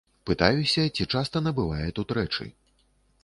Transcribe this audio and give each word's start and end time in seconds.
Пытаюся, 0.27 0.85
ці 0.99 1.05
часта 1.17 1.43
набывае 1.47 1.83
тут 1.99 2.17
рэчы. 2.19 2.47